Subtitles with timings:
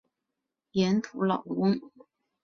[0.71, 1.79] 盐土老翁。